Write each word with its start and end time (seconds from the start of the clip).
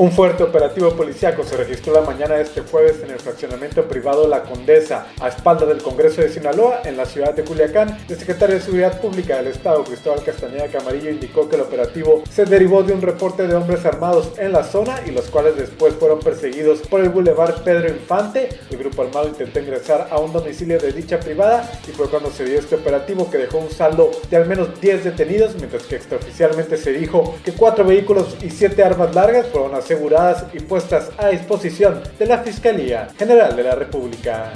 Un 0.00 0.10
fuerte 0.12 0.42
operativo 0.42 0.92
policiaco 0.92 1.44
se 1.44 1.58
registró 1.58 1.92
la 1.92 2.00
mañana 2.00 2.36
de 2.36 2.44
este 2.44 2.62
jueves 2.62 3.02
en 3.04 3.10
el 3.10 3.20
fraccionamiento 3.20 3.86
privado 3.86 4.26
La 4.26 4.44
Condesa, 4.44 5.08
a 5.20 5.28
espalda 5.28 5.66
del 5.66 5.82
Congreso 5.82 6.22
de 6.22 6.30
Sinaloa, 6.30 6.80
en 6.86 6.96
la 6.96 7.04
ciudad 7.04 7.34
de 7.34 7.44
Culiacán. 7.44 7.98
El 8.08 8.16
secretario 8.16 8.54
de 8.54 8.62
Seguridad 8.62 8.98
Pública 8.98 9.36
del 9.36 9.48
Estado, 9.48 9.84
Cristóbal 9.84 10.24
Castañeda 10.24 10.68
Camarillo, 10.68 11.10
indicó 11.10 11.50
que 11.50 11.56
el 11.56 11.60
operativo 11.60 12.22
se 12.30 12.46
derivó 12.46 12.82
de 12.82 12.94
un 12.94 13.02
reporte 13.02 13.46
de 13.46 13.54
hombres 13.54 13.84
armados 13.84 14.32
en 14.38 14.52
la 14.52 14.64
zona 14.64 15.02
y 15.06 15.10
los 15.10 15.26
cuales 15.26 15.56
después 15.56 15.92
fueron 15.96 16.20
perseguidos 16.20 16.78
por 16.88 17.02
el 17.02 17.10
Boulevard 17.10 17.62
Pedro 17.62 17.90
Infante. 17.90 18.48
El 18.70 18.78
grupo 18.78 19.02
armado 19.02 19.28
intentó 19.28 19.60
ingresar 19.60 20.08
a 20.10 20.18
un 20.18 20.32
domicilio 20.32 20.78
de 20.78 20.92
dicha 20.94 21.20
privada 21.20 21.70
y 21.86 21.90
fue 21.90 22.08
cuando 22.08 22.30
se 22.30 22.46
dio 22.46 22.58
este 22.58 22.76
operativo 22.76 23.30
que 23.30 23.36
dejó 23.36 23.58
un 23.58 23.70
saldo 23.70 24.10
de 24.30 24.38
al 24.38 24.46
menos 24.46 24.80
10 24.80 25.04
detenidos, 25.04 25.56
mientras 25.56 25.82
que 25.82 25.96
extraoficialmente 25.96 26.78
se 26.78 26.90
dijo 26.94 27.34
que 27.44 27.52
cuatro 27.52 27.84
vehículos 27.84 28.38
y 28.40 28.48
siete 28.48 28.82
armas 28.82 29.14
largas 29.14 29.48
fueron 29.48 29.74
asesinados 29.74 29.89
aseguradas 29.90 30.44
y 30.52 30.60
puestas 30.60 31.10
a 31.18 31.28
disposición 31.30 32.00
de 32.16 32.26
la 32.26 32.38
Fiscalía 32.38 33.08
General 33.18 33.56
de 33.56 33.62
la 33.64 33.74
República. 33.74 34.52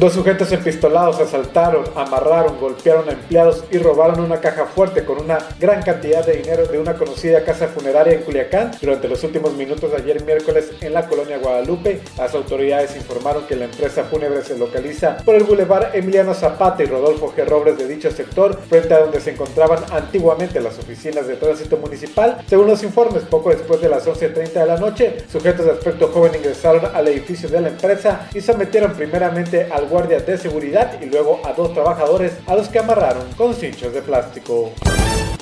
Dos 0.00 0.14
sujetos 0.14 0.50
empistolados 0.50 1.20
asaltaron, 1.20 1.84
amarraron, 1.94 2.58
golpearon 2.58 3.06
a 3.10 3.12
empleados 3.12 3.64
y 3.70 3.76
robaron 3.76 4.20
una 4.20 4.40
caja 4.40 4.64
fuerte 4.64 5.04
con 5.04 5.20
una 5.20 5.36
gran 5.58 5.82
cantidad 5.82 6.24
de 6.24 6.38
dinero 6.38 6.64
de 6.64 6.78
una 6.78 6.94
conocida 6.94 7.44
casa 7.44 7.68
funeraria 7.68 8.14
en 8.14 8.22
Culiacán 8.22 8.70
durante 8.80 9.08
los 9.08 9.22
últimos 9.24 9.52
minutos 9.52 9.90
de 9.90 9.98
ayer 9.98 10.24
miércoles 10.24 10.70
en 10.80 10.94
la 10.94 11.06
colonia 11.06 11.36
Guadalupe. 11.36 12.00
Las 12.16 12.34
autoridades 12.34 12.96
informaron 12.96 13.46
que 13.46 13.56
la 13.56 13.66
empresa 13.66 14.04
fúnebre 14.04 14.40
se 14.42 14.56
localiza 14.56 15.18
por 15.18 15.34
el 15.34 15.44
bulevar 15.44 15.90
Emiliano 15.92 16.32
Zapata 16.32 16.82
y 16.82 16.86
Rodolfo 16.86 17.34
G. 17.36 17.44
Robles 17.44 17.76
de 17.76 17.86
dicho 17.86 18.10
sector, 18.10 18.58
frente 18.70 18.94
a 18.94 19.00
donde 19.00 19.20
se 19.20 19.32
encontraban 19.32 19.80
antiguamente 19.92 20.62
las 20.62 20.78
oficinas 20.78 21.26
de 21.26 21.36
tránsito 21.36 21.76
municipal. 21.76 22.42
Según 22.46 22.68
los 22.68 22.82
informes, 22.82 23.24
poco 23.24 23.50
después 23.50 23.82
de 23.82 23.90
las 23.90 24.06
11.30 24.06 24.52
de 24.52 24.66
la 24.66 24.78
noche, 24.78 25.16
sujetos 25.30 25.66
de 25.66 25.72
aspecto 25.72 26.08
joven 26.08 26.36
ingresaron 26.36 26.86
al 26.94 27.06
edificio 27.06 27.50
de 27.50 27.60
la 27.60 27.68
empresa 27.68 28.30
y 28.32 28.40
sometieron 28.40 28.94
primeramente 28.94 29.68
al 29.70 29.89
guardia 29.90 30.20
de 30.20 30.38
seguridad 30.38 30.98
y 31.02 31.06
luego 31.06 31.40
a 31.44 31.52
dos 31.52 31.74
trabajadores 31.74 32.32
a 32.46 32.54
los 32.54 32.68
que 32.68 32.78
amarraron 32.78 33.30
con 33.36 33.54
cinchos 33.54 33.92
de 33.92 34.00
plástico. 34.00 34.70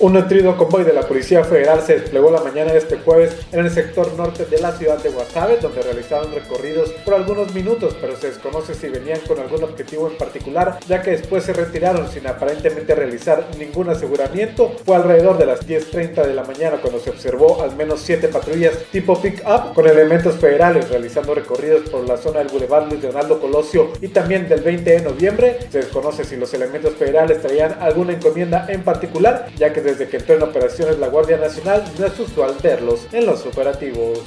Un 0.01 0.13
nutrido 0.13 0.57
convoy 0.57 0.85
de 0.85 0.93
la 0.93 1.01
Policía 1.01 1.43
Federal 1.43 1.83
se 1.83 1.99
desplegó 1.99 2.31
la 2.31 2.41
mañana 2.41 2.71
de 2.71 2.79
este 2.79 2.99
jueves 2.99 3.35
en 3.51 3.59
el 3.59 3.69
sector 3.69 4.13
norte 4.15 4.45
de 4.45 4.61
la 4.61 4.71
ciudad 4.71 5.03
de 5.03 5.11
Guasave, 5.11 5.57
donde 5.57 5.83
realizaron 5.83 6.33
recorridos 6.33 6.91
por 7.05 7.15
algunos 7.15 7.53
minutos, 7.53 7.97
pero 8.01 8.17
se 8.17 8.29
desconoce 8.29 8.75
si 8.75 8.89
venían 8.91 9.19
con 9.27 9.41
algún 9.41 9.65
objetivo 9.65 10.09
en 10.09 10.17
particular, 10.17 10.79
ya 10.87 11.03
que 11.03 11.11
después 11.11 11.43
se 11.43 11.53
retiraron 11.53 12.09
sin 12.09 12.29
aparentemente 12.29 12.95
realizar 12.95 13.45
ningún 13.59 13.89
aseguramiento. 13.89 14.73
Fue 14.87 14.95
alrededor 14.95 15.37
de 15.37 15.47
las 15.47 15.67
10.30 15.67 16.25
de 16.25 16.35
la 16.35 16.45
mañana 16.45 16.77
cuando 16.81 17.01
se 17.01 17.11
observó 17.11 17.61
al 17.61 17.75
menos 17.75 17.99
7 18.01 18.29
patrullas 18.29 18.75
tipo 18.93 19.21
pick-up 19.21 19.75
con 19.75 19.89
elementos 19.89 20.37
federales 20.37 20.89
realizando 20.91 21.35
recorridos 21.35 21.91
por 21.91 22.07
la 22.07 22.17
zona 22.17 22.39
del 22.39 22.49
Boulevard 22.49 22.89
Luis 22.89 23.03
Leonardo 23.03 23.41
Colosio 23.41 23.91
y 24.01 24.07
también 24.07 24.49
del 24.49 24.61
20 24.61 24.91
de 24.91 25.01
noviembre. 25.01 25.59
Se 25.73 25.79
desconoce 25.79 26.23
si 26.23 26.37
los 26.37 26.55
elementos 26.55 26.95
federales 26.95 27.43
traían 27.43 27.79
alguna 27.81 28.13
encomienda 28.13 28.67
en 28.69 28.85
particular, 28.85 29.49
ya 29.57 29.73
que 29.73 29.88
desde 29.89 30.07
que 30.07 30.19
entró 30.19 30.35
en 30.37 30.43
operaciones 30.43 30.99
la 30.99 31.09
Guardia 31.09 31.39
Nacional 31.39 31.83
no 31.99 32.07
es 32.07 32.21
usual 32.21 32.55
verlos 32.63 33.07
en 33.13 33.25
los 33.25 33.47
operativos. 33.47 34.21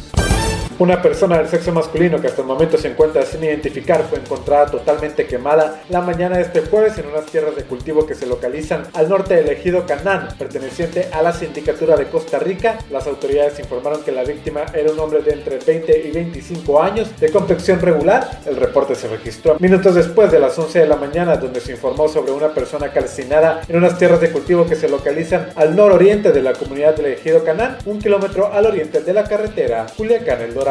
Una 0.82 1.00
persona 1.00 1.38
del 1.38 1.48
sexo 1.48 1.72
masculino 1.72 2.20
que 2.20 2.26
hasta 2.26 2.42
el 2.42 2.48
momento 2.48 2.76
se 2.76 2.88
encuentra 2.88 3.24
sin 3.24 3.44
identificar 3.44 4.04
fue 4.10 4.18
encontrada 4.18 4.66
totalmente 4.66 5.28
quemada 5.28 5.84
la 5.90 6.02
mañana 6.02 6.38
de 6.38 6.42
este 6.42 6.62
jueves 6.62 6.98
en 6.98 7.06
unas 7.06 7.28
tierras 7.28 7.56
de 7.56 7.66
cultivo 7.66 8.08
que 8.08 8.16
se 8.16 8.26
localizan 8.26 8.86
al 8.96 9.08
norte 9.08 9.36
del 9.36 9.48
ejido 9.50 9.86
Canán, 9.86 10.30
perteneciente 10.40 11.08
a 11.14 11.22
la 11.22 11.34
sindicatura 11.34 11.96
de 11.96 12.08
Costa 12.08 12.40
Rica. 12.40 12.80
Las 12.90 13.06
autoridades 13.06 13.60
informaron 13.60 14.02
que 14.02 14.12
la 14.12 14.24
víctima 14.24 14.62
era 14.74 14.92
un 14.92 15.00
hombre 15.00 15.22
de 15.22 15.34
entre 15.34 15.60
20 15.60 16.08
y 16.08 16.12
25 16.14 16.82
años, 16.82 17.12
de 17.20 17.32
complexión 17.32 17.80
regular. 17.80 18.40
El 18.48 18.56
reporte 18.56 18.96
se 18.96 19.08
registró 19.08 19.60
minutos 19.60 19.94
después 19.94 20.32
de 20.32 20.40
las 20.40 20.58
11 20.58 20.80
de 20.80 20.88
la 20.88 20.96
mañana, 20.96 21.36
donde 21.36 21.62
se 21.62 21.74
informó 21.74 22.08
sobre 22.08 22.32
una 22.32 22.56
persona 22.56 22.92
calcinada 22.92 23.62
en 23.68 23.76
unas 23.76 24.00
tierras 24.00 24.20
de 24.20 24.32
cultivo 24.32 24.66
que 24.66 24.76
se 24.76 24.90
localizan 24.90 25.50
al 25.56 25.76
nororiente 25.76 26.32
de 26.32 26.42
la 26.42 26.54
comunidad 26.54 26.96
del 26.96 27.06
ejido 27.06 27.44
Canán, 27.44 27.78
un 27.86 28.00
kilómetro 28.00 28.52
al 28.52 28.66
oriente 28.66 29.02
de 29.02 29.14
la 29.14 29.26
carretera 29.26 29.86
Culiacán 29.96 30.42
El 30.42 30.56
Dorado. 30.56 30.71